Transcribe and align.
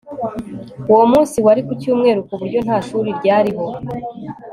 Uwo 0.91 1.03
munsi 1.11 1.37
wari 1.45 1.61
ku 1.67 1.73
cyumweru 1.81 2.19
ku 2.27 2.33
buryo 2.39 2.59
nta 2.65 2.77
shuri 2.87 3.09
ryariho 3.19 3.65